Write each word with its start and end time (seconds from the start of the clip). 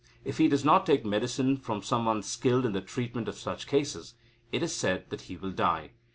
If 0.25 0.39
he 0.39 0.47
does 0.47 0.65
not 0.65 0.87
take 0.87 1.05
medicine 1.05 1.57
from 1.57 1.83
some 1.83 2.05
one 2.05 2.23
skilled 2.23 2.65
in 2.65 2.73
the 2.73 2.81
treatment 2.81 3.27
of 3.27 3.35
such 3.37 3.67
cases, 3.67 4.15
it 4.51 4.63
is 4.63 4.73
said 4.73 5.07
that 5.11 5.21
he 5.29 5.37
will 5.37 5.51
die. 5.51 5.91